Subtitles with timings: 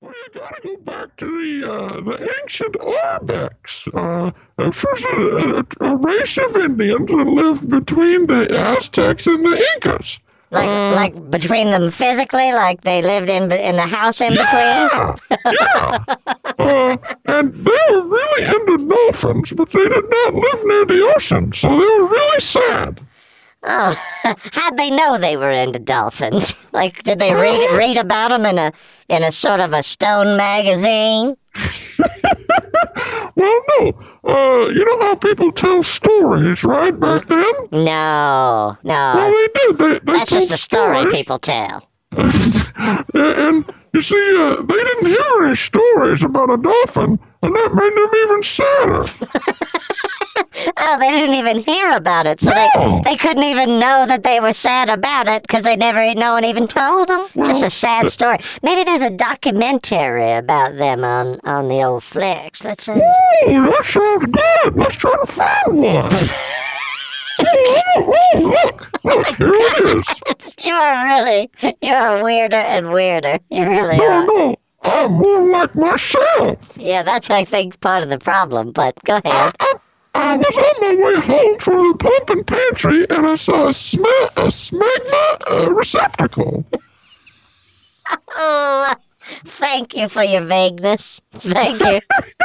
[0.00, 3.88] Well, you gotta go back to the uh, the ancient Arbex.
[3.92, 5.04] Uh, was
[5.80, 10.20] a, a, a race of Indians that lived between the Aztecs and the Incas.
[10.50, 14.46] Like, Uh, like between them physically, like they lived in in the house in between.
[14.48, 16.04] Yeah, yeah.
[16.58, 16.96] uh,
[17.26, 21.68] and they were really into dolphins, but they did not live near the ocean, so
[21.68, 23.00] they were really sad.
[23.64, 23.94] Oh,
[24.52, 26.54] how'd they know they were into dolphins?
[26.70, 28.72] Like, did they read read about them in a
[29.08, 31.36] in a sort of a stone magazine?
[33.34, 33.92] Well, no.
[34.24, 36.92] Uh, you know how people tell stories, right?
[36.98, 37.52] Back then.
[37.72, 39.12] No, no.
[39.14, 39.78] Well, no, they did.
[39.78, 41.14] They, they that's just a story stories.
[41.14, 41.88] people tell.
[42.12, 43.64] and
[43.94, 48.10] you see, uh, they didn't hear any stories about a dolphin, and that made them
[48.22, 49.04] even sadder.
[50.76, 53.00] Oh, they didn't even hear about it, so they No.
[53.04, 56.44] they couldn't even know that they were sad about it because they never no one
[56.44, 57.26] even told them.
[57.36, 58.38] Just a sad story.
[58.62, 62.64] Maybe there's a documentary about them on on the old flicks.
[62.64, 62.88] Let's.
[62.88, 64.76] Ooh, that sounds good.
[64.76, 66.12] Let's try to find one.
[67.38, 70.54] Look, look, here it is.
[70.64, 71.50] you are really
[71.82, 73.38] you are weirder and weirder.
[73.50, 74.26] You really No, are.
[74.26, 76.58] no, I'm more like myself.
[76.76, 78.72] Yeah, that's I think part of the problem.
[78.72, 79.52] But go ahead.
[80.14, 83.68] I, I was on my way home from the pump and pantry, and I saw
[83.68, 84.00] a, sm-
[84.36, 86.64] a smegma uh, receptacle.
[88.34, 88.94] Oh,
[89.44, 91.20] thank you for your vagueness.
[91.32, 92.00] Thank you.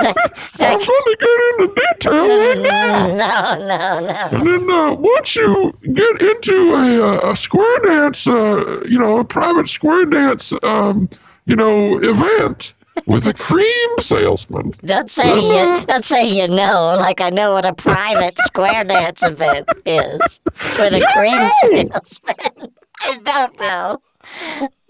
[0.00, 3.06] I'm going to get into detail right now.
[3.06, 4.38] no, no, no.
[4.38, 9.18] And then uh, once you get into a, uh, a square dance, uh, you know,
[9.18, 11.08] a private square dance, um,
[11.46, 12.74] you know, event
[13.06, 14.72] with a cream salesman.
[14.84, 15.86] Don't say you.
[15.86, 16.96] Don't say you know.
[16.98, 20.40] Like I know what a private square dance event is
[20.78, 21.48] with a cream
[21.90, 22.72] salesman.
[23.00, 24.02] I don't know.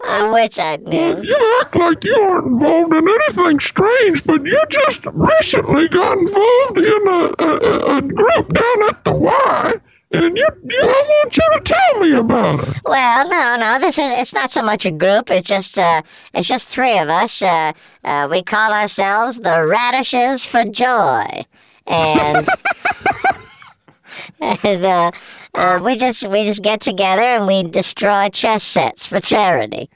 [0.03, 1.21] I wish I knew.
[1.21, 6.77] You act like you aren't involved in anything strange, but you just recently got involved
[6.79, 9.73] in a, a, a- a group down at the Y,
[10.11, 12.81] and you, you, want you to tell me about it.
[12.83, 13.79] Well, no, no.
[13.79, 14.21] This is.
[14.21, 15.29] It's not so much a group.
[15.29, 15.77] It's just.
[15.77, 16.01] Uh,
[16.33, 17.41] it's just three of us.
[17.41, 21.45] Uh, uh, we call ourselves the Radishes for Joy,
[21.85, 22.47] and
[24.39, 25.11] and uh,
[25.53, 29.89] uh, we just we just get together and we destroy chess sets for charity.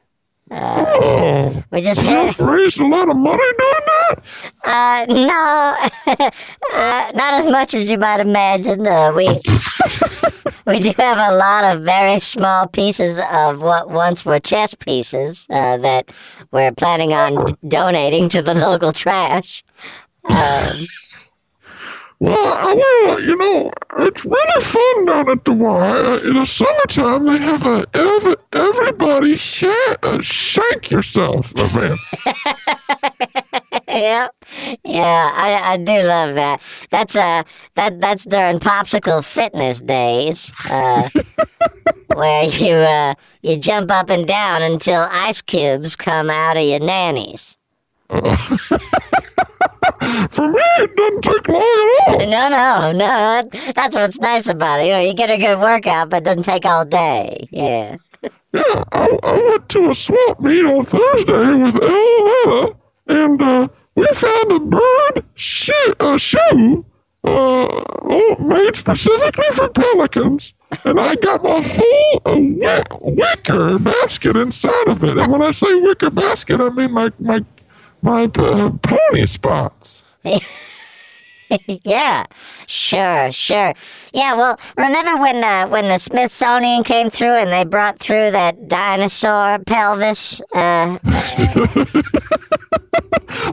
[0.55, 4.23] Oh, We just you raised a lot of money doing that?
[4.63, 5.75] Uh, no,
[6.73, 8.85] uh, not as much as you might imagine.
[8.85, 9.27] Uh, we
[10.67, 15.47] we do have a lot of very small pieces of what once were chess pieces
[15.49, 16.09] uh, that
[16.51, 17.33] we're planning on
[17.67, 19.63] donating to the local trash.
[20.25, 20.71] Um,
[22.23, 23.69] Well, I will, you know,
[23.99, 25.89] it's really fun down at the Y.
[25.89, 29.65] Uh, In the summertime, they have a ev- everybody sh-
[30.03, 31.99] uh, shank yourself event.
[33.89, 34.29] yeah,
[34.85, 36.61] yeah, I, I do love that.
[36.91, 37.43] That's uh
[37.75, 41.09] that that's during popsicle fitness days, uh,
[42.15, 46.79] where you uh you jump up and down until ice cubes come out of your
[46.79, 47.57] nannies.
[50.31, 52.19] For me, it doesn't take long at all.
[52.19, 52.97] No, no, no.
[53.07, 54.85] that- That's what's nice about it.
[54.87, 57.47] You know, you get a good workout, but it doesn't take all day.
[57.51, 57.97] Yeah.
[58.53, 62.73] Yeah, I, I went to a swap meet on Thursday with Ella,
[63.07, 66.85] and uh, we found a bird shoe, a shoe
[67.25, 70.53] uh, oh, made specifically for pelicans,
[70.85, 75.17] and I got my whole uh, wi- wicker basket inside of it.
[75.17, 77.43] And when I say wicker basket, I mean my my
[78.03, 80.03] my uh, pony spots.
[81.67, 82.25] yeah.
[82.67, 83.73] Sure, sure.
[84.13, 88.67] Yeah, well, remember when uh, when the Smithsonian came through and they brought through that
[88.67, 90.41] dinosaur pelvis?
[90.53, 90.99] Uh,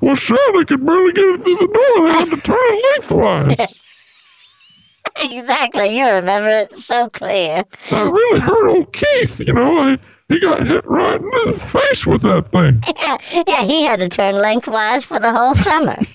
[0.03, 2.09] Well, sure, they could barely get it through the door.
[2.09, 3.75] They had to turn it lengthwise.
[5.31, 5.99] exactly.
[5.99, 7.65] You remember it so clear.
[7.91, 9.41] That really hurt old Keith.
[9.41, 9.99] You know, I,
[10.30, 12.82] he got hit right in the face with that thing.
[13.00, 15.99] Yeah, yeah, he had to turn lengthwise for the whole summer.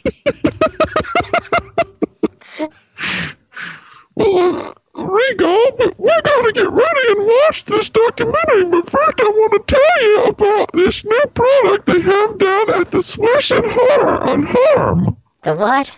[4.17, 8.63] Well, uh, Rigo, we gotta get ready and watch this documentary.
[8.63, 12.91] But first, I want to tell you about this new product they have down at
[12.91, 15.17] the Swish and Harm on Harm.
[15.43, 15.91] The what?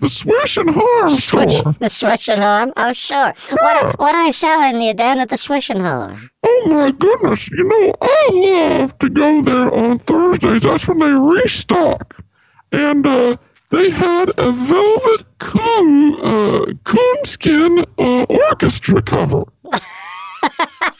[0.00, 1.76] The Swish and Harm Swish, store.
[1.78, 2.72] the swish and harm?
[2.76, 3.34] Oh, sure.
[3.50, 6.30] What, what are they selling you down at the swish and harm?
[6.42, 7.48] Oh my goodness!
[7.50, 10.62] You know, I love to go there on Thursdays.
[10.62, 12.16] That's when they restock,
[12.72, 13.36] and uh,
[13.70, 19.44] they had a velvet coon, uh, coonskin uh, orchestra cover.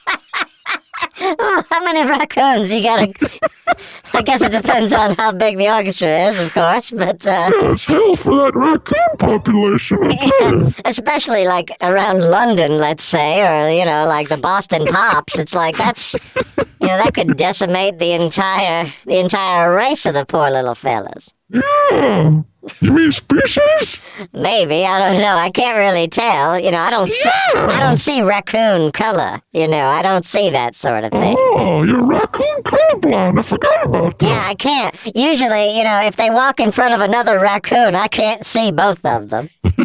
[1.23, 3.13] Oh, how many raccoons you gotta?
[4.15, 7.73] I guess it depends on how big the orchestra is, of course, but uh, Yeah,
[7.73, 10.75] it's hell for that raccoon population.
[10.85, 15.39] Especially like around London, let's say, or you know, like the Boston Pops.
[15.39, 20.25] It's like that's you know that could decimate the entire the entire race of the
[20.27, 21.33] poor little fellas.
[21.53, 22.43] Yeah.
[22.81, 23.99] You mean species?
[24.33, 25.35] Maybe I don't know.
[25.35, 26.61] I can't really tell.
[26.61, 29.41] You know, I don't see, I don't see raccoon color.
[29.53, 31.35] You know, I don't see that sort of thing.
[31.39, 33.39] Oh, you're raccoon colorblind.
[33.39, 34.27] I forgot about that.
[34.27, 34.95] Yeah, I can't.
[35.17, 39.05] Usually, you know, if they walk in front of another raccoon, I can't see both
[39.05, 39.49] of them.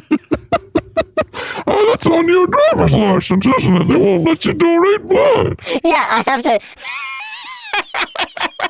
[1.67, 3.88] Oh, that's on your driver's license, isn't it?
[3.88, 5.59] They won't let you donate blood.
[5.83, 6.59] Yeah, I have to.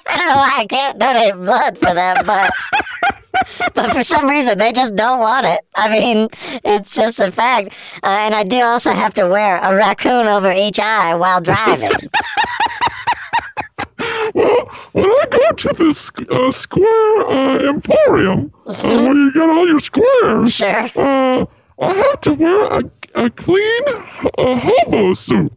[0.08, 2.52] I don't know why I can't donate blood for that, but
[3.74, 5.62] but for some reason they just don't want it.
[5.76, 6.30] I mean,
[6.64, 7.70] it's just a fact.
[8.04, 11.92] Uh, and I do also have to wear a raccoon over each eye while driving.
[14.34, 19.68] Well, when I go to this uh, square uh, emporium, uh, where you get all
[19.68, 20.90] your squares, Sure.
[20.96, 21.46] uh,
[21.80, 22.84] I have to wear a,
[23.16, 23.84] a clean
[24.38, 25.52] uh, hobo suit.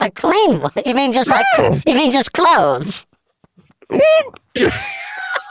[0.00, 0.72] A clean one?
[0.84, 1.44] You mean just like
[1.86, 3.06] you mean just clothes?
[3.88, 4.34] Well,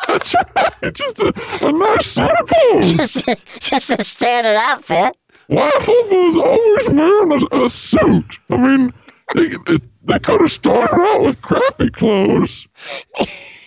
[0.07, 0.93] that's right.
[0.93, 2.93] Just a, a nice suit of clothes.
[2.93, 3.25] Just
[3.59, 5.15] just a standard outfit.
[5.47, 8.37] Why hobos always wearing a, a suit?
[8.49, 8.93] I mean,
[9.35, 12.67] they, they, they could have started out with crappy clothes.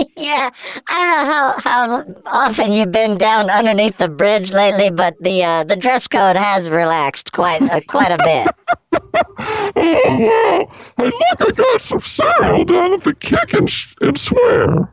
[0.16, 0.50] Yeah,
[0.88, 5.42] I don't know how, how often you've been down underneath the bridge lately, but the
[5.42, 8.54] uh, the dress code has relaxed quite uh, quite a bit.
[9.42, 10.74] Oh, wow.
[10.96, 14.90] Hey, look, I got some cereal down at the kick and, sh- and swear.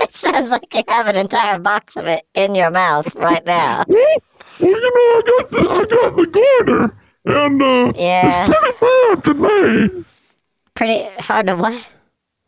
[0.00, 3.84] It sounds like you have an entire box of it in your mouth right now.
[4.60, 8.46] Well, well, you know, I got the, I got the goiter, and uh, Yeah.
[8.48, 10.04] it's pretty bad today.
[10.74, 11.84] Pretty hard to what?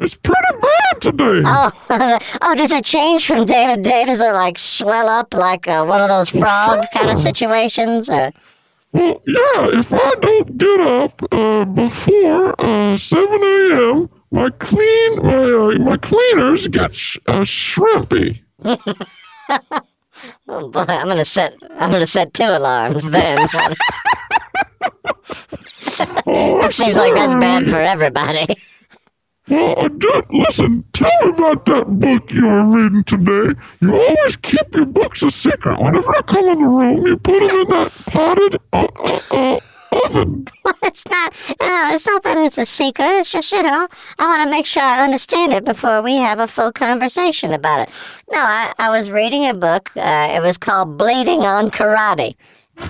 [0.01, 1.43] It's pretty bad today.
[1.47, 1.71] Oh,
[2.43, 4.05] oh, does it change from day to day?
[4.05, 8.09] Does it like swell up like uh, one of those frog kind of situations?
[8.11, 8.33] Or
[8.93, 15.45] Well, yeah, if I don't get up uh, before uh, 7 a.m., my clean my
[15.45, 18.41] uh, my cleaners get sh- uh, shrimpy.
[18.65, 23.49] oh boy, I'm gonna set I'm gonna set two alarms then.
[26.27, 28.47] Oh, it seems like that's bad for everybody.
[29.49, 30.25] Well, I did.
[30.31, 33.61] Listen, tell me about that book you were reading today.
[33.81, 35.79] You always keep your books a secret.
[35.81, 39.61] Whenever I come in the room, you put them in that potted uh, uh, uh,
[40.07, 40.47] oven.
[40.65, 41.35] Well, it's not.
[41.61, 43.07] No, it's not that it's a secret.
[43.07, 43.87] It's just you know,
[44.19, 47.81] I want to make sure I understand it before we have a full conversation about
[47.81, 47.95] it.
[48.33, 49.91] No, I, I was reading a book.
[49.95, 52.35] Uh, it was called Bleeding on Karate,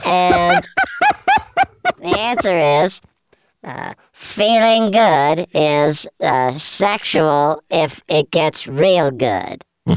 [0.07, 0.65] and
[1.99, 3.01] the answer is.
[3.65, 9.65] Uh, feeling good is uh, sexual if it gets real good.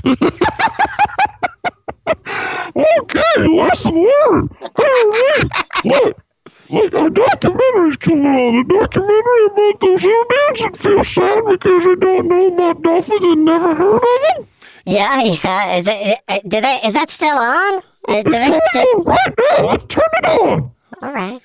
[2.75, 4.49] Okay, lesson learned.
[4.59, 5.45] Hey, wait,
[5.85, 6.21] look,
[6.69, 8.67] look, our documentary's coming on.
[8.67, 13.45] The documentary about those Indians that feel sad because they don't know about dolphins and
[13.45, 14.01] never heard of
[14.35, 14.47] them.
[14.85, 15.75] Yeah, yeah.
[15.75, 16.19] Is it?
[16.47, 16.79] Did they?
[16.85, 17.81] Is that still on?
[18.07, 20.71] Uh, do they, Come do, on, right now, let's turn it on.
[21.01, 21.41] all right.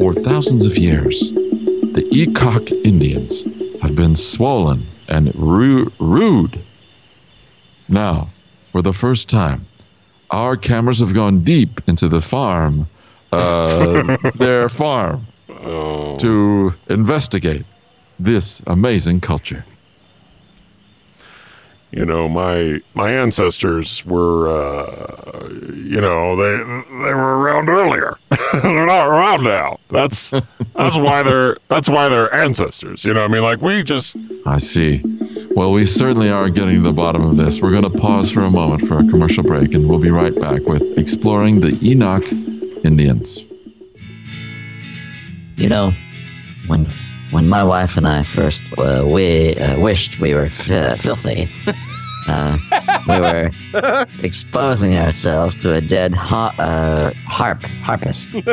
[0.00, 3.44] For thousands of years, the Ecock Indians
[3.82, 6.58] have been swollen and ru- rude.
[7.86, 8.28] Now,
[8.72, 9.60] for the first time,
[10.30, 12.86] our cameras have gone deep into the farm,
[13.30, 17.66] uh, their farm, to investigate
[18.18, 19.66] this amazing culture.
[21.92, 26.56] you know my my ancestors were uh, you know they
[27.04, 28.16] they were around earlier
[28.62, 33.30] they're not around now that's that's why they're that's why they're ancestors you know what
[33.30, 34.16] i mean like we just
[34.46, 35.02] I see.
[35.54, 37.60] Well, we certainly are getting to the bottom of this.
[37.60, 40.34] We're going to pause for a moment for a commercial break, and we'll be right
[40.40, 42.24] back with Exploring the Enoch
[42.84, 43.44] Indians.
[45.56, 45.92] You know,
[46.68, 46.90] when
[47.32, 51.50] when my wife and I first uh, we uh, wished we were f- filthy,
[52.28, 52.58] uh,
[53.08, 53.50] we were
[54.22, 58.28] exposing ourselves to a dead ha- uh, harp harpist.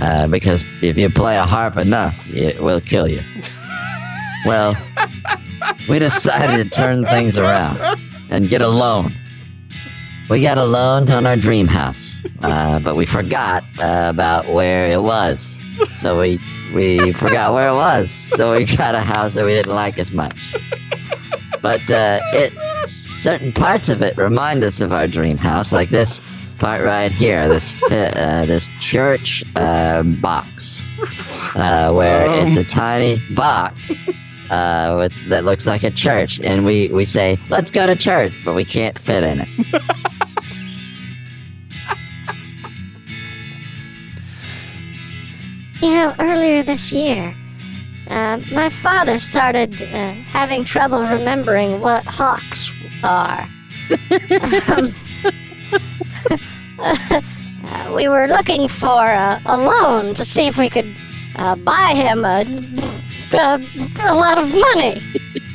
[0.00, 3.22] Uh, because if you play a harp enough, it will kill you.
[4.44, 4.76] Well,
[5.88, 7.78] we decided to turn things around
[8.28, 9.14] and get a loan.
[10.28, 14.84] We got a loan on our dream house, uh, but we forgot uh, about where
[14.84, 15.60] it was.
[15.92, 16.40] So we
[16.74, 18.10] we forgot where it was.
[18.10, 20.36] So we got a house that we didn't like as much.
[21.64, 22.52] But uh, it
[22.86, 26.20] certain parts of it remind us of our dream house, like this
[26.58, 30.82] part right here, this uh, this church uh, box,
[31.56, 34.04] uh, where it's a tiny box
[34.50, 38.34] uh, with that looks like a church, and we we say, "Let's go to church,"
[38.44, 39.48] but we can't fit in it.
[45.80, 47.34] You know, earlier this year,
[48.14, 52.70] uh, my father started uh, having trouble remembering what hawks
[53.02, 53.48] are.
[54.68, 54.94] um,
[56.78, 60.96] uh, we were looking for a, a loan to see if we could
[61.34, 62.42] uh, buy him a,
[63.32, 63.58] a,
[64.00, 65.02] a lot of money.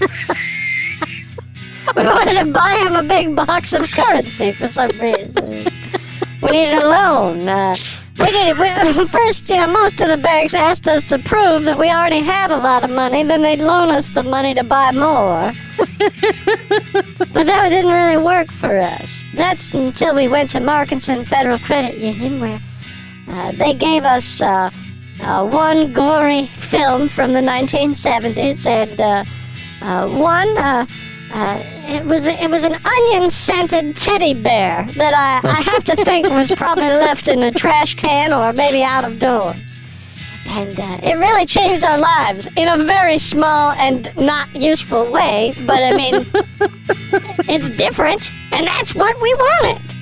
[1.96, 5.66] we wanted to buy him a big box of currency for some reason.
[6.42, 7.46] We needed a loan.
[8.20, 8.58] Uh, we did
[8.98, 12.20] we, first, you know, most of the banks asked us to prove that we already
[12.20, 15.54] had a lot of money, then they'd loan us the money to buy more.
[17.34, 19.24] but that didn't really work for us.
[19.36, 22.62] That's until we went to Markinson Federal Credit Union, where
[23.28, 24.70] uh, they gave us uh,
[25.22, 29.24] uh, one gory film from the 1970s and uh,
[29.82, 30.88] uh, one.
[31.32, 35.96] Uh, it was it was an onion scented teddy bear that I, I have to
[36.04, 39.80] think was probably left in a trash can or maybe out of doors.
[40.48, 45.54] And uh, it really changed our lives in a very small and not useful way,
[45.68, 46.26] but I mean,
[47.48, 49.96] it's different, and that's what we wanted.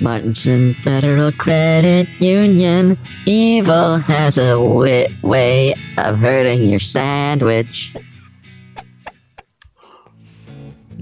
[0.00, 2.98] Martinson Federal Credit Union.
[3.26, 7.94] Evil has a wi- way of hurting your sandwich.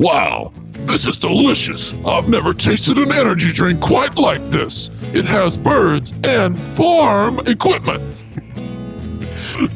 [0.00, 0.54] Wow,
[0.86, 1.92] this is delicious.
[2.06, 4.90] I've never tasted an energy drink quite like this.
[5.02, 8.22] It has birds and farm equipment.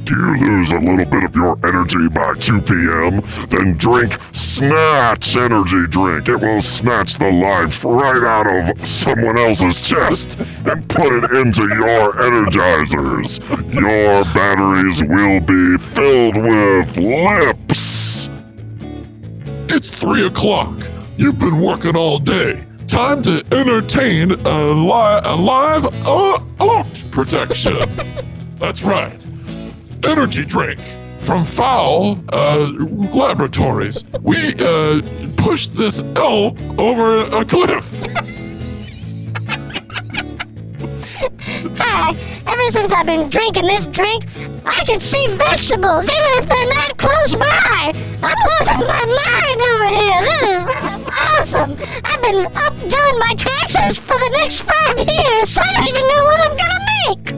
[0.05, 3.21] Do you lose a little bit of your energy by 2 p.m.?
[3.51, 6.27] Then drink Snatch Energy Drink.
[6.27, 11.65] It will snatch the life right out of someone else's chest and put it into
[11.65, 13.41] your energizers.
[13.75, 18.04] Your batteries will be filled with lips.
[19.69, 20.83] It's three o'clock.
[21.17, 22.67] You've been working all day.
[22.87, 27.75] Time to entertain a, li- a live uh, oat protection.
[28.59, 29.25] That's right.
[30.05, 30.81] Energy drink
[31.23, 32.71] from Fowl uh,
[33.15, 34.05] Laboratories.
[34.21, 35.01] We uh,
[35.37, 37.91] pushed this elf over a cliff.
[41.79, 42.11] Hi,
[42.47, 44.27] ever since I've been drinking this drink,
[44.67, 47.95] I can see vegetables even if they're not close by.
[48.23, 50.21] I'm losing my mind over here.
[50.23, 50.61] This is
[51.39, 51.77] awesome.
[52.05, 56.07] I've been up doing my taxes for the next five years, so I don't even
[56.09, 57.35] know what I'm gonna make.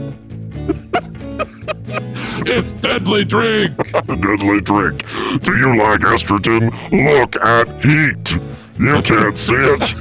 [2.48, 3.76] It's deadly drink.
[3.92, 5.04] Deadly drink.
[5.42, 6.72] Do you like estrogen?
[6.90, 8.38] Look at heat.
[8.78, 9.94] You can't see it.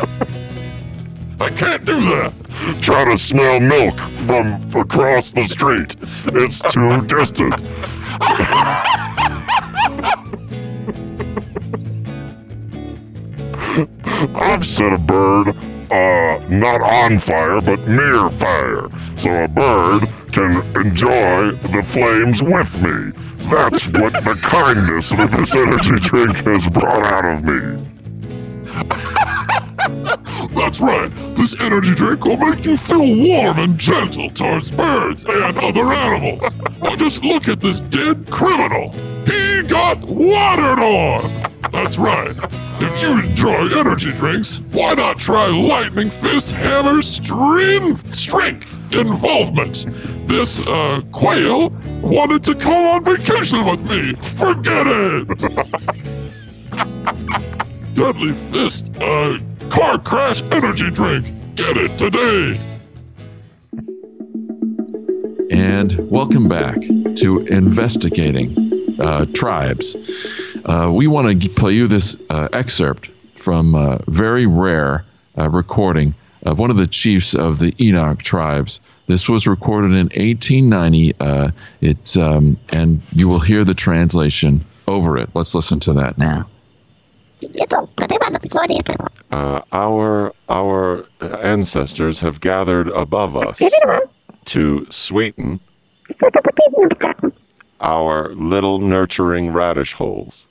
[1.38, 2.32] I can't do that.
[2.80, 5.94] Try to smell milk from across the street.
[6.34, 7.54] It's too distant.
[14.34, 15.48] I've set a bird,
[15.90, 18.88] uh, not on fire, but near fire,
[19.18, 23.12] so a bird can enjoy the flames with me.
[23.50, 27.86] That's what the kindness that this energy drink has brought out of me.
[30.54, 31.10] That's right.
[31.36, 36.56] This energy drink will make you feel warm and gentle towards birds and other animals.
[36.82, 38.90] Now just look at this dead criminal.
[39.26, 41.52] He got watered on.
[41.72, 42.36] That's right.
[42.80, 49.86] If you enjoy energy drinks, why not try Lightning Fist Hammer Strength Strength Involvement?
[50.28, 51.70] This uh, quail
[52.02, 54.14] wanted to come on vacation with me.
[54.14, 55.28] Forget it.
[57.94, 59.38] Deadly Fist uh,
[59.70, 61.26] Car Crash Energy Drink.
[61.54, 62.60] Get it today.
[65.50, 66.76] And welcome back
[67.16, 68.54] to Investigating
[69.00, 69.96] uh, Tribes.
[70.64, 75.04] Uh, we want to play you this uh, excerpt from a very rare
[75.38, 78.80] uh, recording of one of the chiefs of the Enoch tribes.
[79.06, 81.14] This was recorded in 1890.
[81.18, 85.30] Uh, it's um, and you will hear the translation over it.
[85.34, 86.46] Let's listen to that now.
[89.32, 93.60] Uh, our our ancestors have gathered above us
[94.44, 95.58] to sweeten
[97.80, 100.46] our little nurturing radish holes.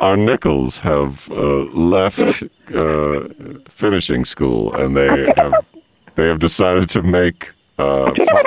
[0.00, 2.42] Our nickels have uh, left
[2.74, 3.20] uh,
[3.68, 5.52] finishing school, and they have
[6.16, 8.42] they have decided to make uh, fi-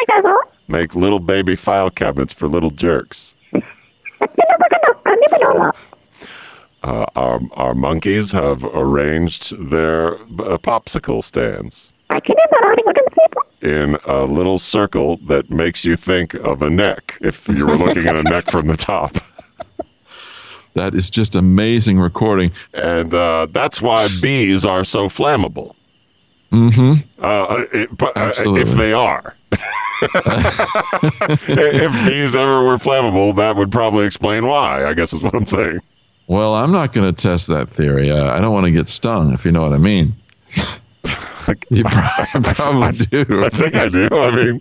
[0.67, 3.34] make little baby file cabinets for little jerks.
[6.86, 11.92] Uh, our, our monkeys have arranged their uh, popsicle stands
[13.62, 18.06] in a little circle that makes you think of a neck if you were looking
[18.06, 19.18] at a neck from the top.
[20.75, 22.51] That is just amazing recording.
[22.74, 25.74] And uh, that's why bees are so flammable.
[26.51, 26.96] Mm-hmm.
[27.18, 28.70] Uh, it, but, uh, Absolutely.
[28.70, 29.38] if they are.
[31.62, 35.48] if bees ever were flammable, that would probably explain why, I guess is what I'm
[35.48, 35.80] saying.
[36.27, 38.10] Well, I'm not going to test that theory.
[38.12, 40.10] Uh, I don't want to get stung, if you know what I mean.
[41.70, 43.46] You prob- probably do.
[43.46, 44.08] I think I do.
[44.12, 44.60] I mean,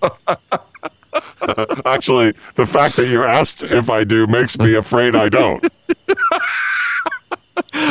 [1.86, 5.64] actually, the fact that you asked if I do makes me afraid I don't.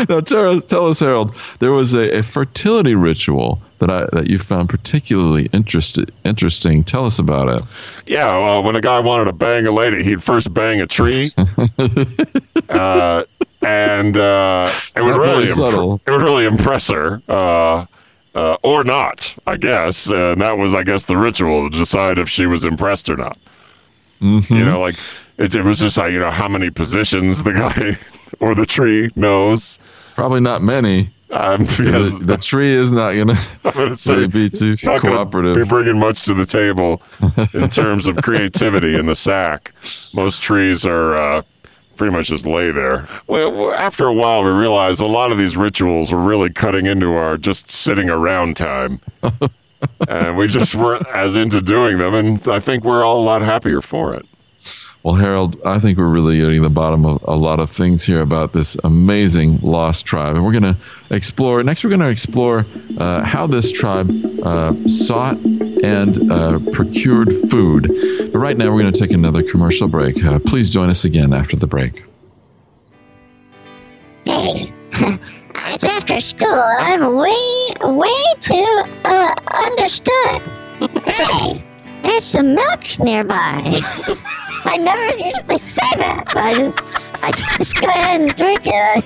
[0.10, 1.34] Now, tell us, tell us, Harold.
[1.60, 6.84] There was a, a fertility ritual that I that you found particularly interested interesting.
[6.84, 7.62] Tell us about it.
[8.06, 11.32] Yeah, well, when a guy wanted to bang a lady, he'd first bang a tree,
[12.70, 13.24] uh,
[13.66, 16.02] and uh, it would Not really subtle.
[16.06, 17.86] it would really impress her, uh,
[18.36, 20.08] uh, or not, I guess.
[20.08, 23.38] And that was, I guess, the ritual to decide if she was impressed or not.
[24.22, 24.54] Mm-hmm.
[24.54, 24.96] You know, like
[25.38, 27.98] it, it was just like you know how many positions the guy
[28.40, 29.80] or the tree knows.
[30.16, 31.10] Probably not many.
[31.32, 35.56] Um, The, the tree is not gonna to say be too gonna cooperative.
[35.56, 37.02] Be bringing much to the table
[37.56, 39.72] in terms of creativity in the sack.
[40.14, 41.42] Most trees are uh,
[42.04, 43.08] pretty much just lay there.
[43.28, 47.14] Well, after a while, we realized a lot of these rituals were really cutting into
[47.14, 49.00] our just sitting around time.
[50.10, 53.42] and we just weren't as into doing them, and I think we're all a lot
[53.42, 54.26] happier for it.
[55.04, 58.20] Well, Harold, I think we're really getting the bottom of a lot of things here
[58.20, 60.36] about this amazing lost tribe.
[60.36, 60.76] And we're going to
[61.16, 62.66] explore, next, we're going to explore
[63.00, 64.10] uh, how this tribe
[64.44, 65.38] uh, sought
[65.84, 67.88] and uh, procured food.
[68.32, 70.24] But right now, we're going to take another commercial break.
[70.24, 72.04] Uh, please join us again after the break.
[74.26, 79.34] Hey, it's after school I'm way, way too uh,
[79.68, 80.42] understood.
[81.06, 81.64] hey,
[82.04, 83.62] there's some milk nearby.
[84.66, 86.80] I never usually say that, but I just,
[87.22, 89.04] I just go ahead and drink it.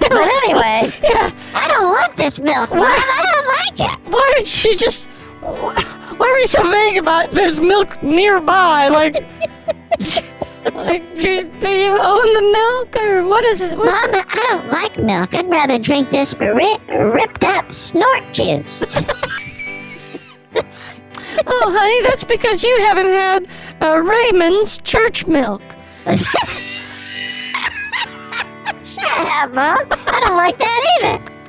[0.00, 0.90] But anyway,
[1.54, 2.70] I don't want this milk.
[2.70, 2.80] Mom.
[2.82, 4.12] I don't like it.
[4.12, 5.06] Why did you just?
[5.40, 5.74] Why
[6.18, 8.88] are you so vague about there's milk nearby?
[8.88, 9.24] Like,
[10.74, 13.76] like do, do you own the milk or what is it?
[13.76, 15.34] What's, Mom, I don't like milk.
[15.34, 18.96] I'd rather drink this ri- ripped up snort juice.
[21.46, 23.46] oh, honey, that's because you haven't had
[23.80, 25.62] uh, Raymond's church milk.
[28.82, 29.78] Sure I have, Mom.
[29.90, 31.39] I don't like that either.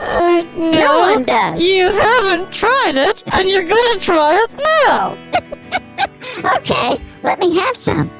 [0.00, 1.62] Uh, no, No one does.
[1.62, 5.16] You haven't tried it, and you're gonna try it now.
[6.58, 8.10] Okay, let me have some.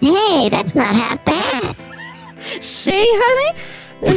[0.00, 1.76] hey, that's not half bad.
[2.60, 3.58] See, honey?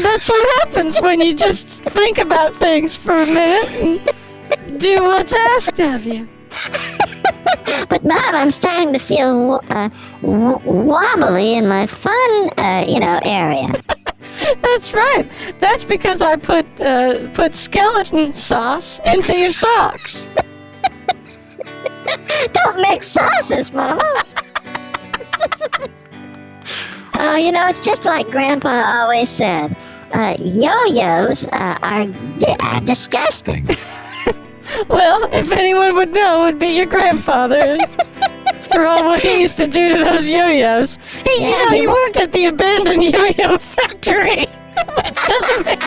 [0.02, 3.72] That's what happens when you just think about things for a minute
[4.60, 6.28] and do what's asked of you.
[7.90, 9.90] But Mom, I'm starting to feel uh,
[10.22, 13.68] w- wobbly in my fun, uh, you know, area.
[14.62, 15.30] That's right.
[15.60, 20.28] That's because I put uh, put skeleton sauce into your socks.
[22.54, 24.02] Don't mix sauces, Mama.
[27.16, 29.76] oh, you know, it's just like Grandpa always said.
[30.14, 32.06] Uh, yo-yos uh, are,
[32.38, 33.68] di- are disgusting.
[34.88, 37.78] Well, if anyone would know, it would be your grandfather.
[38.74, 40.96] After all what he used to do to those yo-yos.
[41.24, 44.48] Hey, Yeah, you know, he he worked at the abandoned yo-yo factory.
[44.98, 45.84] Which doesn't make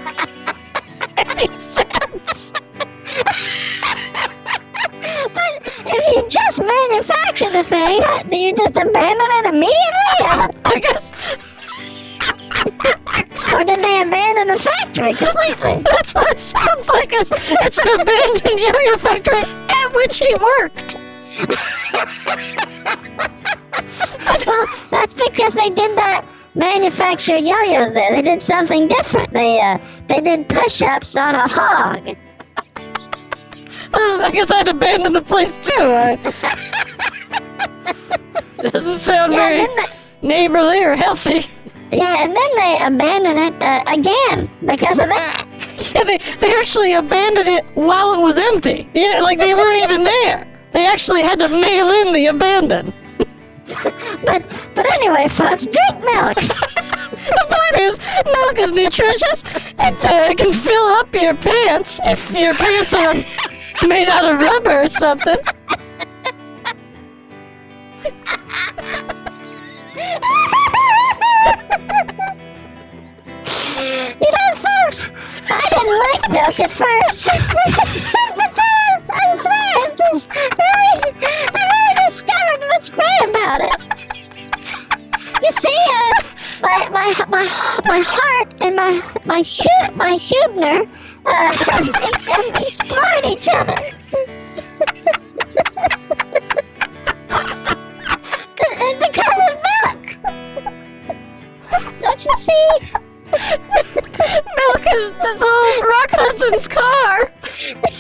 [1.17, 2.53] any sense.
[5.35, 5.53] But
[5.85, 10.55] if you just manufacture the thing, do you just abandon it immediately?
[10.65, 11.13] I guess
[13.53, 15.83] or did they abandon the factory completely?
[15.91, 17.13] that's what it sounds like.
[17.13, 21.06] It's, it's an abandoned yo-yo factory at which he worked.
[24.47, 28.11] Well, that's because they did not manufacture yo-yos there.
[28.13, 29.33] They did something different.
[29.33, 32.17] They uh, they did push-ups on a hog.
[33.95, 35.73] I guess I'd abandon the place too.
[35.79, 36.17] I...
[38.71, 41.47] Doesn't sound Yeah, very they, neighborly or healthy.
[41.93, 45.47] yeah, and then they abandoned it uh, again because of that.
[45.95, 48.89] Yeah, they, they actually abandoned it while it was empty.
[48.95, 50.47] You know, like they weren't even there.
[50.77, 52.93] They actually had to mail in the abandon.
[54.27, 56.37] But but anyway, folks, drink milk.
[57.17, 59.43] The point is, milk is nutritious.
[59.79, 63.15] It uh, can fill up your pants if your pants are
[63.89, 65.39] made out of rubber or something.
[74.21, 75.11] You know, folks,
[75.49, 77.31] I didn't like milk at first.
[79.17, 83.79] I swear, it's just really, I really discovered what's great about it.
[85.43, 86.23] You see, uh,
[86.63, 87.45] my, my, my,
[87.87, 90.89] my heart and my, my, hu- my Hubner,
[91.27, 91.53] uh,
[92.39, 93.81] and exploring each other.
[98.81, 100.03] and because of milk.
[102.01, 102.69] Don't you see?
[104.57, 107.33] Milk has dissolved Rock Hudson's car.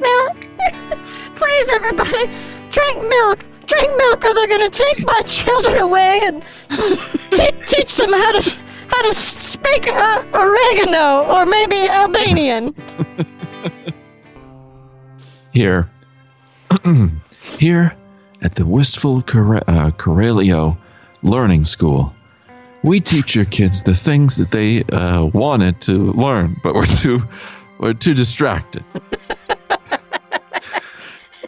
[0.00, 0.48] milk.
[1.36, 2.30] Please, everybody,
[2.70, 3.44] drink milk.
[3.66, 6.42] Drink milk, or they're gonna take my children away and
[7.30, 8.56] te- teach them how to
[8.88, 12.74] how to speak uh, oregano or maybe Albanian.
[15.52, 15.90] Here,
[17.58, 17.94] here
[18.42, 20.76] at the Wistful Cor- uh, Corelio
[21.22, 22.12] Learning School,
[22.84, 27.22] we teach your kids the things that they uh, wanted to learn, but were too
[27.78, 28.84] were too distracted.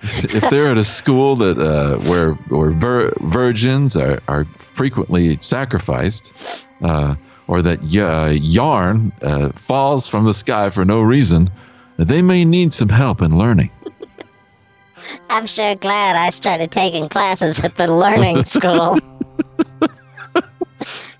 [0.34, 6.66] if they're at a school that uh, where where vir- virgins are, are frequently sacrificed,
[6.82, 7.14] uh,
[7.46, 11.50] or that y- uh, yarn uh, falls from the sky for no reason,
[11.98, 13.70] they may need some help in learning.
[15.30, 18.98] I'm sure glad I started taking classes at the learning school.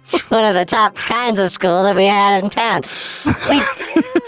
[0.05, 2.83] it's one of the top kinds of school that we had in town.
[3.49, 3.63] We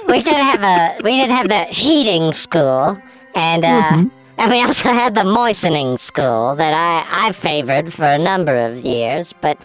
[0.09, 2.97] we did have a we did have the heating school
[3.35, 4.05] and uh
[4.39, 8.85] and we also had the moistening school that I I favored for a number of
[8.85, 9.59] years, but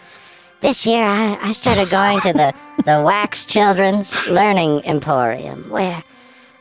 [0.62, 2.54] this year I, I started going to the
[2.86, 6.04] the Wax Children's Learning Emporium where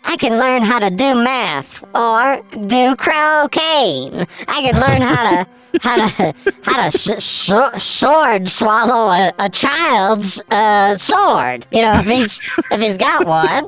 [0.05, 4.27] I can learn how to do math or do cocaine.
[4.49, 5.51] I can learn how to
[5.83, 11.67] how to how to s- so- sword swallow a, a child's uh, sword.
[11.71, 12.41] You know, if he's
[12.73, 13.67] if he's got one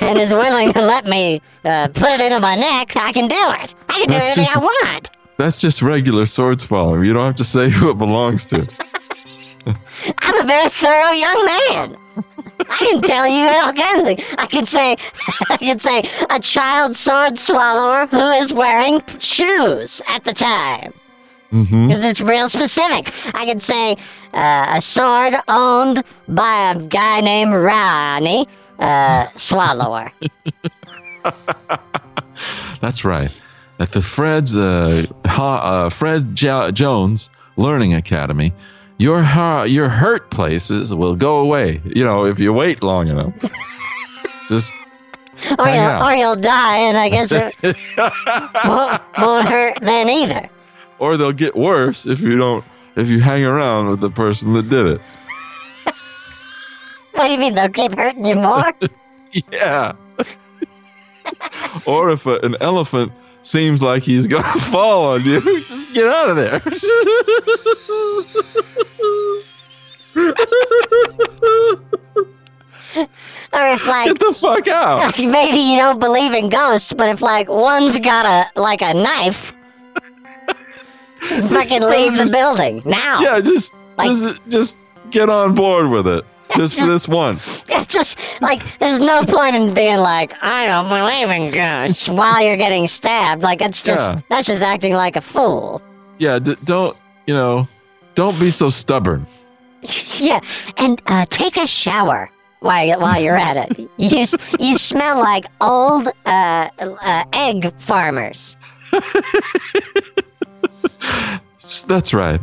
[0.00, 3.34] and is willing to let me uh, put it into my neck, I can do
[3.36, 3.74] it.
[3.88, 5.10] I can do That's anything just- I want.
[5.38, 7.04] That's just regular sword swallowing.
[7.04, 8.66] You don't have to say who it belongs to.
[9.66, 11.96] I'm a very thorough young man.
[12.58, 14.34] I can tell you all kinds of things.
[14.38, 14.96] I can say,
[15.50, 20.92] I can say, a child sword swallower who is wearing shoes at the time.
[21.50, 23.12] Because it's real specific.
[23.34, 23.96] I can say
[24.34, 28.46] uh, a sword owned by a guy named Ronnie
[28.78, 30.10] uh, Swallower.
[32.80, 33.30] That's right.
[33.78, 38.52] At the Fred's uh, ha, uh, Fred jo- Jones Learning Academy,
[38.98, 41.80] your ha- your hurt places will go away.
[41.84, 43.34] You know, if you wait long enough.
[44.48, 44.70] Just
[45.58, 46.02] Or you'll, out.
[46.02, 47.54] or you'll die, and I guess it
[48.68, 50.48] won't, won't hurt then either.
[50.98, 52.64] or they'll get worse if you don't
[52.96, 55.00] if you hang around with the person that did it.
[57.18, 58.72] What do you mean they'll keep hurting you more?
[59.52, 59.92] Yeah.
[61.84, 66.30] or if a, an elephant seems like he's gonna fall on you, just get out
[66.30, 66.60] of there.
[73.52, 74.98] or if like get the fuck out.
[74.98, 78.94] like maybe you don't believe in ghosts, but if like one's got a like a
[78.94, 79.52] knife,
[81.20, 83.20] fucking leave the building now.
[83.20, 84.76] Yeah, just Like- just just
[85.10, 86.24] get on board with it.
[86.56, 87.64] Just for this once.
[87.68, 92.42] It's just like there's no point in being like I don't believe in ghosts while
[92.42, 93.42] you're getting stabbed.
[93.42, 94.20] Like that's just Yeah.
[94.28, 95.82] that's just acting like a fool.
[96.18, 97.68] Yeah, d- don't you know?
[98.14, 99.26] Don't be so stubborn.
[100.18, 100.40] Yeah,
[100.78, 103.88] and uh, take a shower while you, while you're at it.
[103.98, 104.24] You
[104.58, 108.56] you smell like old uh, uh, egg farmers.
[111.86, 112.40] That's right.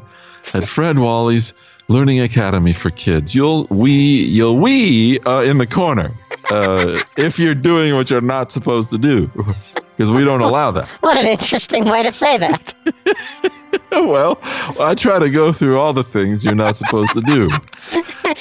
[0.54, 1.54] At Fred Wally's
[1.90, 6.12] Learning Academy for Kids, you'll we you'll we uh, in the corner
[6.50, 9.28] uh, if you're doing what you're not supposed to do,
[9.98, 10.88] because we don't allow that.
[11.02, 12.74] What an interesting way to say that.
[13.92, 14.40] well,
[14.80, 17.50] I try to go through all the things you're not supposed to do.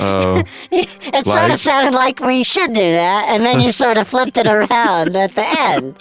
[0.00, 0.88] Uh, It
[1.26, 4.36] sort Like- of sounded like we should do that, and then you sort of flipped
[4.38, 5.96] it around at the end.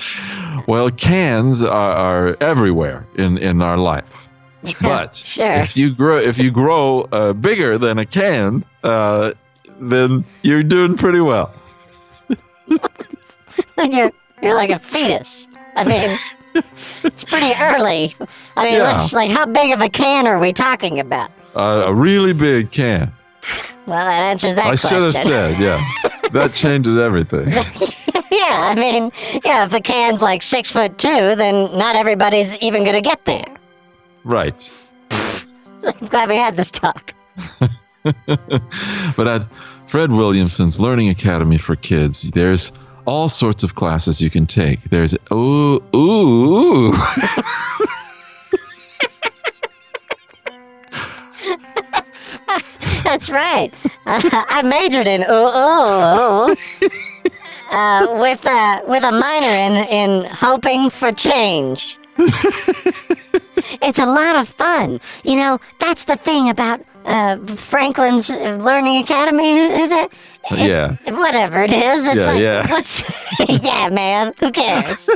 [0.68, 4.21] well, cans are, are everywhere in, in our life.
[4.82, 5.52] But Sure.
[5.54, 9.32] if you grow if you grow uh, bigger than a can, uh,
[9.80, 11.54] then you're doing pretty well.
[13.78, 15.48] you're you're like a fetus.
[15.76, 16.18] I mean,
[17.04, 18.16] it's pretty early.
[18.58, 18.84] I mean, Yeah.
[18.84, 21.32] let's like, how big of a can are we talking about?
[21.56, 23.12] Uh, a really big can.
[23.88, 24.90] Well, that answers that I question.
[24.90, 25.84] should have said, yeah.
[26.32, 27.50] That changes everything.
[27.52, 29.12] yeah, I mean,
[29.44, 33.44] yeah, if the can's like six foot two, then not everybody's even gonna get there.
[34.24, 34.72] Right.
[35.12, 37.14] I'm glad we had this talk.
[39.16, 39.46] but at
[39.88, 42.72] Fred Williamson's Learning Academy for Kids, there's
[43.06, 44.82] all sorts of classes you can take.
[44.84, 46.94] There's ooh ooh.
[53.04, 53.72] That's right.
[54.06, 56.56] I majored in ooh ooh, ooh.
[57.72, 61.98] Uh, with a with a minor in in hoping for change.
[63.82, 65.00] it's a lot of fun.
[65.24, 69.58] You know, that's the thing about uh, Franklin's Learning Academy.
[69.58, 70.12] Is it?
[70.52, 70.96] It's- Yeah.
[71.18, 72.72] Whatever it is, it's Yeah, like yeah.
[72.72, 73.04] what's
[73.64, 74.34] yeah, man.
[74.40, 75.08] Who cares?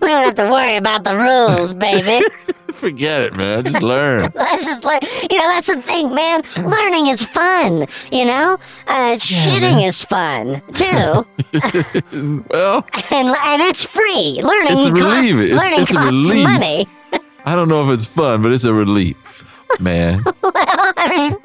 [0.00, 2.24] We don't have to worry about the rules, baby.
[2.76, 3.64] Forget it, man.
[3.64, 4.30] Just learn.
[4.62, 5.00] Just learn.
[5.30, 6.42] You know, that's the thing, man.
[6.62, 7.86] Learning is fun.
[8.12, 11.26] You know, uh, shitting is fun too,
[12.50, 14.40] well, and and it's free.
[14.42, 16.44] Learning It's a costs learning it's a costs relief.
[16.44, 16.88] money.
[17.44, 19.44] I don't know if it's fun, but it's a relief,
[19.80, 20.22] man.
[20.42, 21.36] Well, I mean,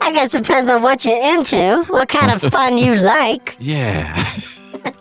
[0.00, 3.56] I guess it depends on what you're into, what kind of fun you like.
[3.60, 4.14] Yeah.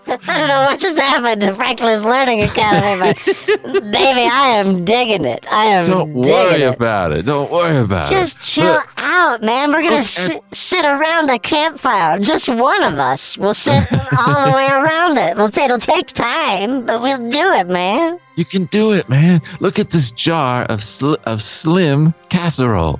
[0.07, 3.25] I don't know what just happened to Franklin's Learning Academy, but
[3.91, 5.45] baby, I am digging it.
[5.51, 6.73] I am Don't digging worry it.
[6.75, 7.25] about it.
[7.25, 8.39] Don't worry about Just it.
[8.39, 9.71] Just chill Look, out, man.
[9.71, 12.19] We're gonna sit, around a campfire.
[12.19, 13.83] Just one of us will sit
[14.17, 15.35] all the way around it.
[15.37, 18.19] We'll say it'll take time, but we'll do it, man.
[18.35, 19.41] you can do it, man.
[19.59, 22.99] Look at this jar of sl- of slim casserole.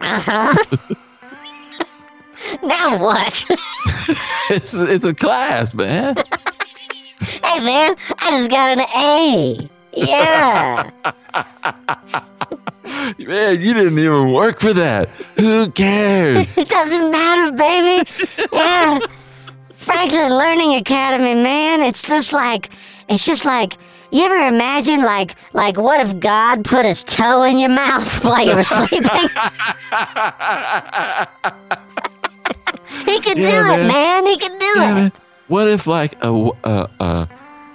[0.00, 0.94] Uh huh.
[2.62, 3.44] now what?
[4.50, 6.16] It's it's a class, man.
[6.16, 9.68] hey, man, I just got an A.
[9.96, 10.90] Yeah.
[13.18, 15.08] Man, you didn't even work for that.
[15.36, 16.58] Who cares?
[16.58, 18.08] It doesn't matter, baby.
[18.52, 18.98] Yeah.
[19.74, 21.80] Franklin Learning Academy, man.
[21.80, 22.70] It's just like,
[23.08, 23.76] it's just like,
[24.10, 28.46] you ever imagine, like, like, what if God put his toe in your mouth while
[28.46, 29.28] you were sleeping?
[33.06, 33.88] He could Yeah, do it, man.
[33.88, 34.26] man.
[34.26, 34.94] He could do Yeah, it.
[34.94, 35.12] man.
[35.48, 36.32] What if like a
[36.64, 37.26] uh, uh,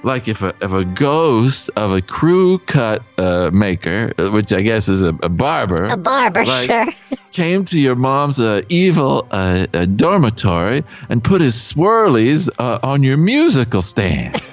[0.04, 4.62] like if a if a ghost of a crew cut uh, maker, uh, which I
[4.62, 6.88] guess is a, a barber, A barber, Like- sure.
[7.32, 13.04] came to your mom's uh, evil uh, uh, dormitory and put his swirlies uh, on
[13.04, 14.42] your musical stand.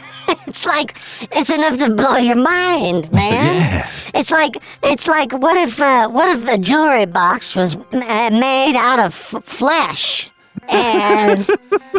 [0.49, 0.99] It's like,
[1.33, 3.33] it's enough to blow your mind, man.
[3.63, 3.89] yeah.
[4.15, 8.99] It's like it's like what if uh, what if a jewelry box was made out
[8.99, 10.29] of f- flesh,
[10.71, 11.41] and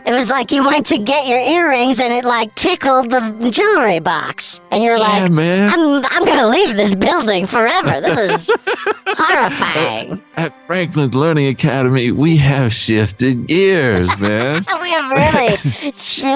[0.05, 3.99] it was like you went to get your earrings and it like tickled the jewelry
[3.99, 5.69] box, and you're Yeah, like, man.
[5.73, 8.01] I'm I'm gonna leave this building forever.
[8.01, 8.55] This is
[9.07, 10.21] horrifying.
[10.37, 14.63] At Franklin's Learning Academy, we have shifted gears, man.
[14.87, 15.57] We have really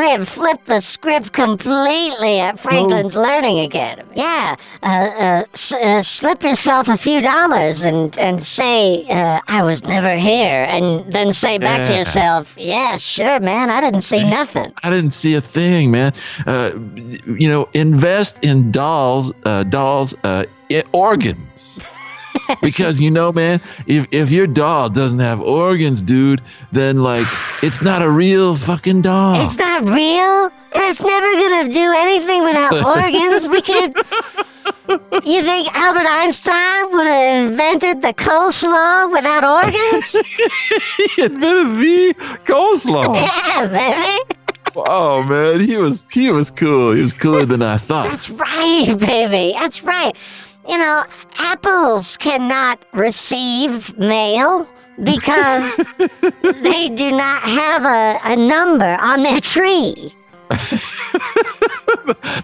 [0.02, 4.10] we have flipped the script completely at Franklin's Learning Academy.
[4.16, 9.64] Yeah, uh, uh, s- uh, slip yourself a few dollars and and say uh, I
[9.64, 14.24] was never here, and then say back to yourself, Yeah, sure, man, I didn't see
[14.30, 14.74] nothing.
[14.84, 16.12] I didn't see a thing, man.
[16.48, 16.72] Uh,
[17.40, 20.46] you know, invest in dolls, uh, dolls, uh,
[22.62, 27.28] because you know, man, if if your doll doesn't have organs, dude, then like
[27.64, 29.46] it's not a real fucking doll.
[29.46, 30.52] It's not real.
[30.74, 33.48] It's never gonna do anything without organs.
[33.48, 33.96] We could.
[35.26, 40.12] You think Albert Einstein would have invented the coleslaw without organs?
[41.16, 43.16] he invented the coleslaw.
[43.16, 44.36] yeah, baby.
[44.76, 46.94] oh man, he was he was cool.
[46.94, 48.10] He was cooler than I thought.
[48.10, 49.54] That's right, baby.
[49.58, 50.16] That's right.
[50.68, 51.04] You know,
[51.38, 54.68] apples cannot receive mail
[55.04, 55.76] because
[56.62, 60.14] they do not have a, a number on their tree.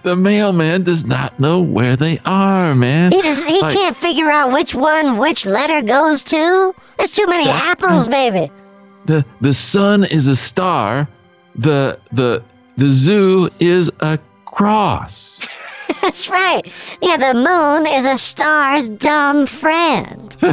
[0.03, 3.11] The mailman does not know where they are, man.
[3.11, 6.73] He does, he Like- can't figure out which one which letter goes to.
[6.97, 8.49] There's too many apples, baby.
[9.05, 11.07] the the sun is a star
[11.55, 12.41] the the
[12.77, 15.45] the zoo is a cross
[16.01, 16.61] That's right.
[17.01, 20.35] Yeah, the moon is a star's dumb friend.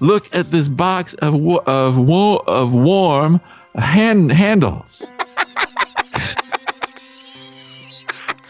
[0.00, 3.40] look at this box of wa- of wa- of warm
[3.76, 5.10] hand handles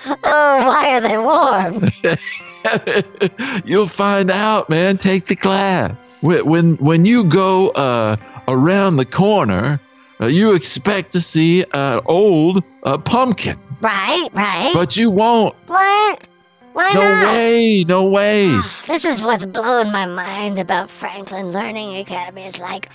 [0.07, 1.91] Oh, why are they warm?
[3.65, 8.17] you'll find out man take the class when when, when you go uh,
[8.49, 9.81] around the corner
[10.21, 14.73] uh, you expect to see an old uh, pumpkin Right, right.
[14.75, 16.21] but you won't what?
[16.73, 16.95] Why not?
[16.95, 17.33] no not?
[17.35, 22.43] way no way ah, This is what's blowing my mind about Franklin Learning Academy.
[22.43, 22.89] It's like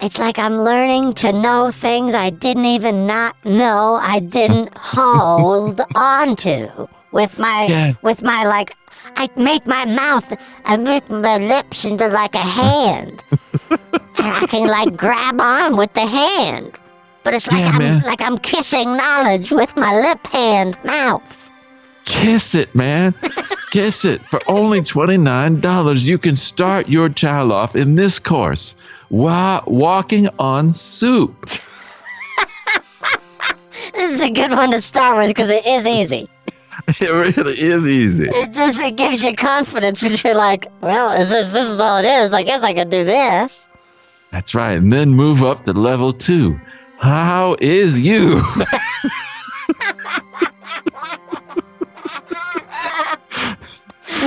[0.00, 5.80] it's like I'm learning to know things I didn't even not know I didn't hold
[5.94, 6.88] on to.
[7.12, 7.92] with my Yeah.
[8.02, 8.74] with my like
[9.16, 10.36] I make my mouth
[10.66, 13.22] I make my lips into like a hand.
[13.70, 13.80] and
[14.18, 16.72] I can like grab on with the hand.
[17.26, 18.02] But it's like Yeah, I'm man.
[18.04, 21.50] like I'm kissing knowledge with my lip hand mouth.
[22.04, 23.12] Kiss it, man.
[23.72, 24.22] Kiss it.
[24.26, 28.76] For only $29, you can start your child off in this course
[29.08, 31.34] while walking on soup.
[33.94, 36.28] This is a good one to start with because it is easy.
[37.00, 38.28] It really is easy.
[38.28, 42.04] It just it gives you confidence you're like, well, is this, this is all it
[42.04, 42.32] is.
[42.32, 43.66] I guess I could do this.
[44.30, 44.74] That's right.
[44.76, 46.60] And then move up to level two.
[46.98, 48.42] How is you?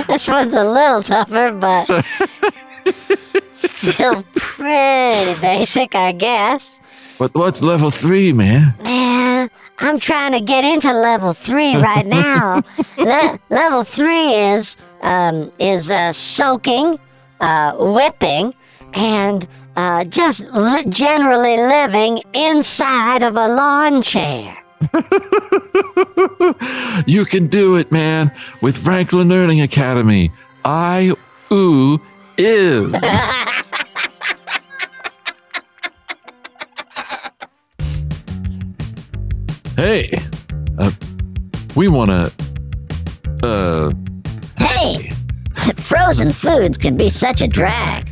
[0.08, 1.86] This one's a little tougher, but
[3.52, 6.80] still pretty basic, I guess.
[7.18, 8.74] But what's level three, man?
[8.82, 12.64] Man, I'm trying to get into level three right now.
[12.98, 17.00] Le- level three is um, is uh, soaking,
[17.40, 18.54] uh, whipping,
[18.94, 19.48] and
[19.80, 24.58] uh, just li- generally living inside of a lawn chair.
[27.08, 30.32] You can do it, man, with Franklin Learning Academy.
[30.66, 31.14] I
[31.52, 32.00] ooh
[32.38, 32.94] is.
[39.78, 40.12] hey,
[40.78, 40.92] uh,
[41.76, 42.32] we want to.
[43.44, 43.92] Uh,
[44.58, 45.10] Hey,
[45.78, 48.09] frozen foods can be such a drag.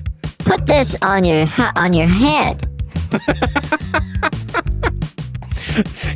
[0.48, 2.64] Put this on your ha- on your head.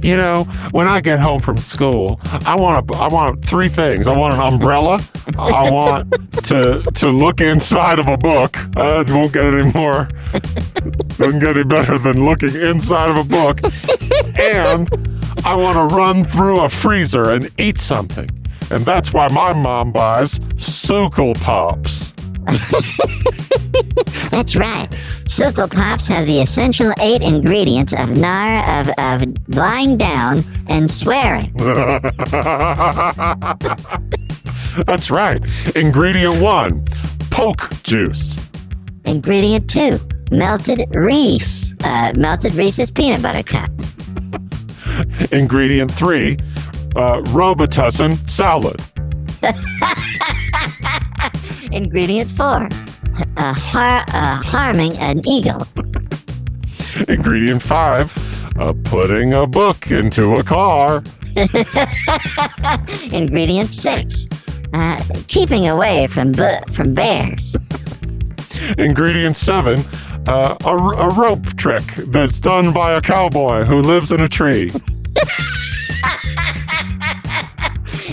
[0.02, 4.08] You know, when I get home from school, I want a, I want three things.
[4.08, 5.00] I want an umbrella.
[5.38, 6.12] I want
[6.46, 8.58] to to look inside of a book.
[8.76, 10.10] Uh, I won't get any more.
[11.17, 13.60] Doesn't get any better than looking inside of a book.
[14.39, 14.89] And
[15.46, 18.30] I want to run through a freezer and eat something.
[18.72, 22.13] And that's why my mom buys Suckle Pops.
[24.30, 24.88] That's right.
[25.28, 29.24] Suckle Pops have the essential eight ingredients of nar of, of
[29.56, 31.54] lying down and swearing.
[34.86, 35.44] That's right.
[35.76, 36.86] Ingredient one
[37.30, 38.38] poke juice.
[39.06, 40.00] Ingredient two,
[40.32, 43.96] melted Reese, uh, melted Reese's peanut butter cups.
[45.32, 46.38] Ingredient three
[46.96, 48.82] uh, Robitussin salad.
[51.72, 52.67] Ingredient four,
[53.41, 55.65] uh, har- uh, harming an eagle.
[57.08, 58.12] Ingredient five
[58.60, 61.01] uh, putting a book into a car.
[63.12, 64.27] Ingredient six,
[64.73, 67.56] uh, keeping away from bu- from bears.
[68.77, 69.80] Ingredient seven
[70.27, 74.69] uh, a, a rope trick that's done by a cowboy who lives in a tree.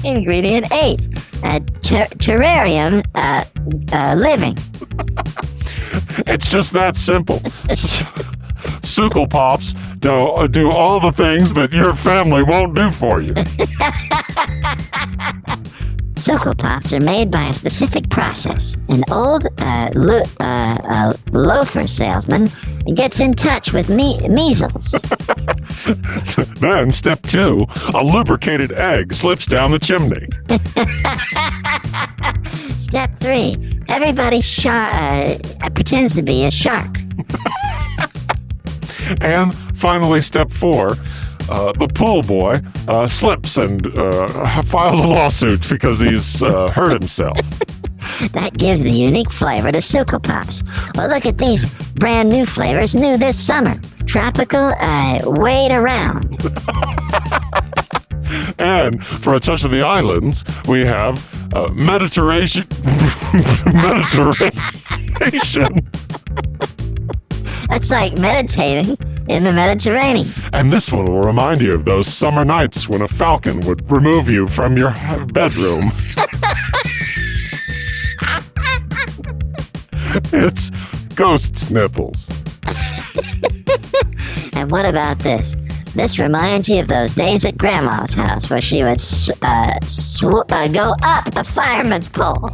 [0.04, 1.07] Ingredient eight,
[1.42, 3.44] uh, ter- terrarium uh,
[3.92, 4.56] uh, living.
[6.26, 7.40] It's just that simple.
[8.82, 13.34] Suckle Pops do, do all the things that your family won't do for you.
[16.16, 18.76] Suckle Pops are made by a specific process.
[18.88, 22.48] An old uh, lo- uh, uh, loafer salesman
[22.94, 25.00] gets in touch with me- measles.
[26.60, 30.26] Then, step two a lubricated egg slips down the chimney.
[32.78, 35.38] Step three, everybody shar- uh,
[35.74, 36.98] pretends to be a shark.
[39.22, 40.90] And finally, step four
[41.48, 46.92] uh, the pool boy uh, slips and uh, files a lawsuit because he's uh, hurt
[46.92, 47.38] himself.
[48.32, 50.62] That gives the unique flavor to Suckle Pops.
[50.94, 53.74] Well, look at these brand new flavors, new this summer.
[54.06, 56.36] Tropical, uh, wait around.
[58.58, 62.66] And for a touch of the islands, we have uh, Mediterranean.
[63.64, 64.60] Mediterranean.
[67.68, 68.96] That's like meditating
[69.28, 70.32] in the Mediterranean.
[70.52, 74.28] And this one will remind you of those summer nights when a falcon would remove
[74.28, 74.94] you from your
[75.32, 75.92] bedroom.
[80.32, 80.70] it's
[81.14, 82.28] ghost nipples.
[84.58, 85.54] And what about this?
[85.94, 89.00] This reminds you of those days at Grandma's house where she would
[89.40, 89.78] uh,
[90.50, 92.50] uh, go up the fireman's pole.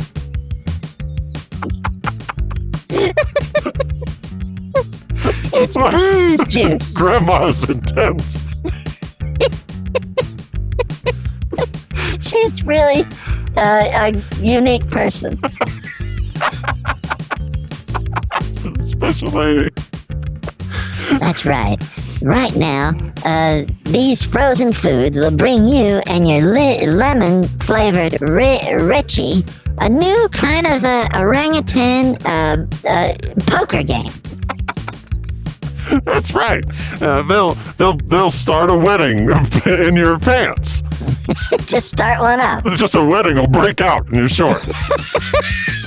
[5.54, 6.94] it's booze juice.
[6.94, 8.50] Grandma's intense.
[12.20, 13.04] She's really
[13.56, 15.40] uh, a unique person.
[19.04, 19.70] Lady.
[21.18, 21.76] That's right.
[22.22, 22.92] right now,
[23.24, 29.44] uh, these frozen foods will bring you and your li- lemon flavored ri- Richie
[29.78, 33.14] a new kind of uh, orangutan uh, uh,
[33.46, 34.10] poker game.
[36.04, 36.64] That's right.
[37.02, 39.30] Uh, they'll they'll they'll start a wedding
[39.66, 40.82] in your pants.
[41.66, 42.64] Just start one up.
[42.76, 44.72] Just a wedding will break out in your shorts.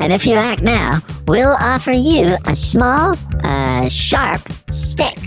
[0.00, 4.40] And if you act now, we'll offer you a small, uh, sharp
[4.70, 5.18] stick.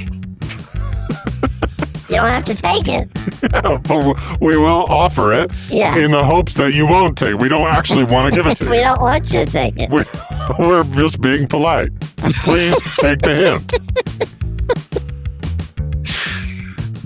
[2.10, 3.10] you don't have to take it.
[3.88, 5.96] but we will offer it Yeah.
[5.98, 7.30] in the hopes that you won't take.
[7.32, 7.42] it.
[7.42, 8.70] We don't actually want to give it to you.
[8.72, 9.90] We don't want you to take it.
[9.90, 10.04] We,
[10.60, 11.90] we're just being polite.
[12.44, 13.68] Please take the hint.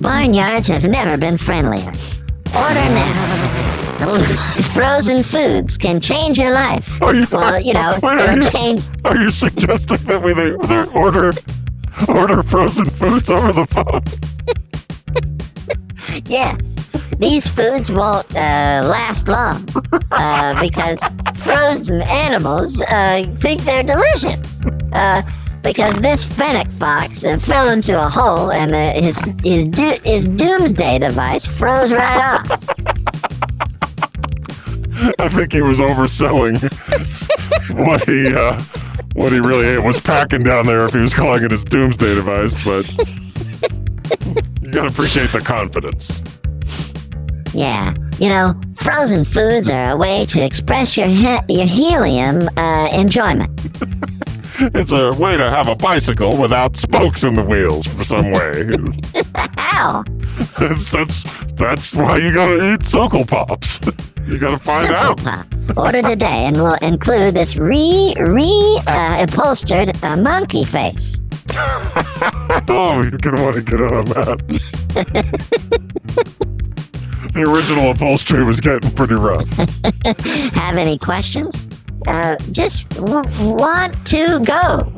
[0.01, 1.91] Barnyards have never been friendlier.
[2.55, 3.24] Order now.
[3.95, 7.01] Frozen foods can change your life.
[7.01, 8.83] Are you, Well, you know, wait, are, you, change.
[9.05, 10.51] are you suggesting that we they,
[10.99, 11.31] order
[12.09, 14.03] order frozen foods over the phone?
[16.27, 16.75] Yes,
[17.19, 19.65] these foods won't uh, last long
[20.11, 21.03] uh, because
[21.35, 24.61] frozen animals uh, think they're delicious.
[24.93, 25.21] Uh,
[25.61, 30.25] because this fennec fox uh, fell into a hole and uh, his his do- his
[30.27, 32.59] doomsday device froze right off.
[35.19, 36.55] I think he was overselling
[37.75, 38.61] what he uh,
[39.13, 42.63] what he really was packing down there if he was calling it his doomsday device,
[42.63, 42.89] but
[44.61, 46.21] you gotta appreciate the confidence.
[47.53, 52.89] Yeah, you know, frozen foods are a way to express your he- your helium uh,
[52.93, 53.51] enjoyment.
[54.57, 58.69] It's a way to have a bicycle without spokes in the wheels for some way.
[59.57, 60.05] How?
[60.57, 61.23] that's, that's
[61.55, 63.81] that's why you gotta eat Suckle Pops.
[64.27, 65.23] You gotta find Simple out.
[65.23, 65.45] Pop.
[65.77, 71.19] Order today and we'll include this re re uh, upholstered uh, monkey face.
[72.67, 74.37] Oh, you're gonna want to get in on that.
[77.33, 79.47] the original upholstery was getting pretty rough.
[80.55, 81.67] Have any questions?
[82.07, 83.21] Uh, just w-
[83.53, 84.91] want to go.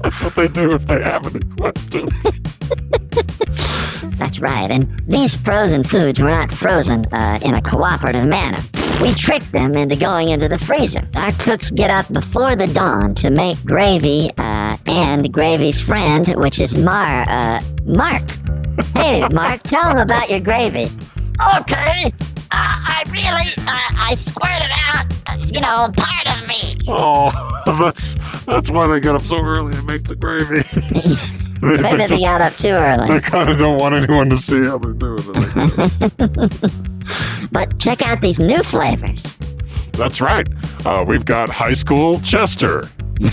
[0.00, 2.12] That's what they do if they have any questions.
[4.18, 4.70] That's right.
[4.70, 8.58] And these frozen foods were not frozen uh, in a cooperative manner.
[9.00, 11.06] We tricked them into going into the freezer.
[11.14, 16.60] Our cooks get up before the dawn to make gravy uh, and gravy's friend, which
[16.60, 18.22] is Mar, uh, Mark.
[18.94, 20.88] Hey, Mark, tell them about your gravy.
[21.60, 22.12] Okay.
[22.54, 26.76] Uh, I really, uh, I squirted out, uh, you know, part of me.
[26.88, 27.30] Oh,
[27.80, 30.62] that's that's why they get up so early to make the gravy.
[31.60, 33.08] they, Maybe they, they got up too early.
[33.08, 36.72] they kind of don't want anyone to see how they're doing it.
[37.52, 39.36] But check out these new flavors.
[39.92, 40.48] That's right.
[40.86, 42.82] Uh, we've got high school Chester.
[43.18, 43.28] B-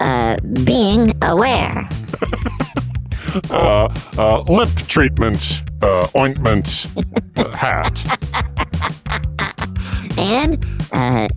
[0.00, 1.88] uh, being aware.
[3.50, 6.86] uh, uh, lip treatment uh, ointment
[7.36, 7.98] uh, hat.
[10.18, 11.28] and uh,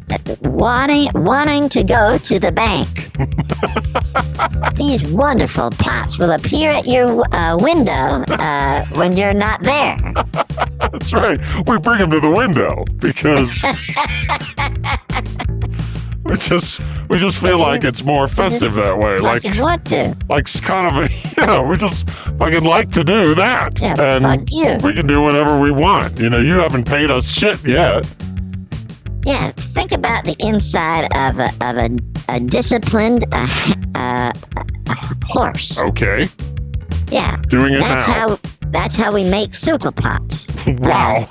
[0.42, 3.12] wanting wanting to go to the bank.
[4.76, 9.98] These wonderful pops will appear at your uh, window uh, when you're not there.
[10.80, 11.40] That's right.
[11.68, 13.64] We bring them to the window because
[16.26, 19.18] we just we just feel like it's more festive that way.
[19.20, 20.16] Like Like you want to.
[20.30, 21.14] like it's kind of a
[21.46, 22.10] know we just
[22.40, 24.78] fucking like to do that, Yeah, and fuck you.
[24.84, 26.20] we can do whatever we want.
[26.20, 28.06] You know, you haven't paid us shit yet.
[29.26, 31.90] Yeah, think about the inside of a, of a,
[32.30, 33.48] a disciplined uh,
[33.96, 35.82] uh, uh, horse.
[35.84, 36.28] Okay,
[37.10, 38.14] Yeah, doing it that's now.
[38.14, 40.48] how that's how we make super pops.
[40.68, 41.28] wow.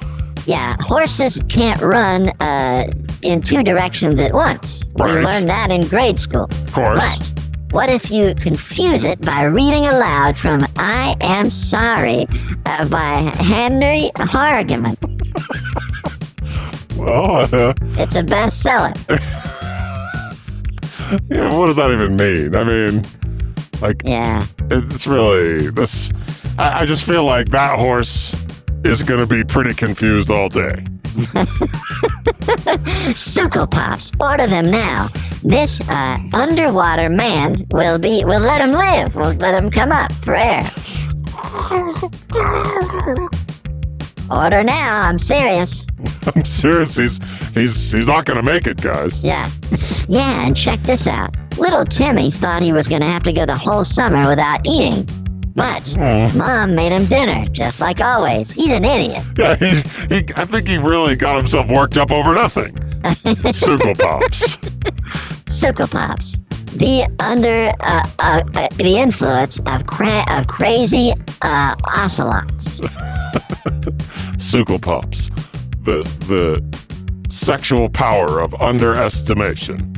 [0.47, 2.85] Yeah, horses can't run uh,
[3.23, 4.85] in two directions at once.
[4.97, 6.45] We learned that in grade school.
[6.45, 7.19] Of course.
[7.31, 7.44] But
[7.75, 12.25] what if you confuse it by reading aloud from I Am Sorry
[12.67, 14.97] uh, by Henry Harriman?
[16.97, 18.95] Well, uh, It's a bestseller.
[21.29, 22.55] yeah, what does that even mean?
[22.55, 23.03] I mean,
[23.83, 24.47] like Yeah.
[24.71, 26.13] it's really this.
[26.57, 28.33] I, I just feel like that horse
[28.85, 30.85] is going to be pretty confused all day.
[33.15, 35.09] Suckle Pops, order them now.
[35.43, 39.15] This uh, underwater man will be, will let him live.
[39.15, 40.63] We'll let him come up for air.
[44.31, 45.87] Order now, I'm serious.
[46.35, 46.97] I'm serious.
[46.97, 47.21] He's
[47.55, 49.23] he's he's not going to make it, guys.
[49.23, 49.51] Yeah.
[50.09, 51.37] Yeah, and check this out.
[51.59, 55.07] Little Timmy thought he was gonna have to go the whole summer without eating.
[55.55, 55.97] But.
[56.37, 58.51] Mom made him dinner, just like always.
[58.51, 59.23] He's an idiot.
[59.37, 59.71] Yeah, he,
[60.15, 62.77] he, I think he really got himself worked up over nothing.
[63.53, 64.59] Suckle Pops.
[65.47, 66.39] Suckle Pops.
[66.77, 72.81] The under uh, uh, uh, the influence of cra- of crazy uh, ocelots.
[74.39, 75.29] Suckle Pops.
[75.83, 76.63] The, the
[77.31, 79.93] sexual power of underestimation.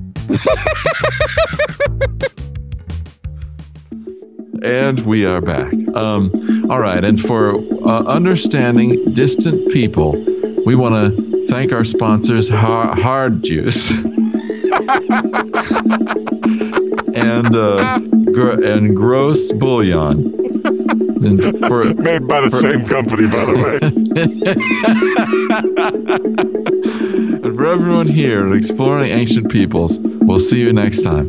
[4.66, 5.72] And we are back.
[5.94, 6.30] Um,
[6.68, 10.20] all right, and for uh, understanding distant people,
[10.66, 14.34] we want to thank our sponsors, Har- Hard Juice, and
[17.54, 18.00] uh,
[18.32, 20.34] gr- and Gross Bouillon.
[21.24, 23.78] And for, Made by the same company, by the way.
[27.44, 31.28] and for everyone here at Exploring Ancient Peoples, we'll see you next time.